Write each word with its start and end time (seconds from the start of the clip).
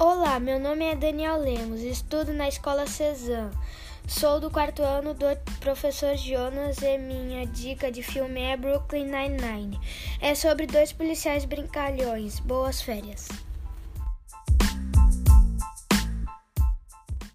Olá, 0.00 0.38
meu 0.38 0.60
nome 0.60 0.84
é 0.84 0.94
Daniel 0.94 1.40
Lemos, 1.40 1.80
estudo 1.80 2.32
na 2.32 2.46
escola 2.46 2.86
Cezan. 2.86 3.50
Sou 4.06 4.38
do 4.38 4.48
quarto 4.48 4.80
ano 4.80 5.12
do 5.12 5.26
professor 5.58 6.16
Jonas 6.16 6.80
e 6.82 6.96
minha 6.96 7.44
dica 7.44 7.90
de 7.90 8.00
filme 8.00 8.40
é 8.40 8.56
Brooklyn 8.56 9.06
Nine-Nine. 9.06 9.80
É 10.20 10.36
sobre 10.36 10.68
dois 10.68 10.92
policiais 10.92 11.44
brincalhões. 11.44 12.38
Boas 12.38 12.80
férias. 12.80 13.26